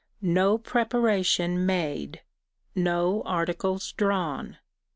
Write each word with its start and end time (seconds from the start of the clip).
No 0.23 0.57
preparation 0.57 1.63
made. 1.63 2.23
No 2.73 3.21
articles 3.21 3.91
drawn. 3.91 4.57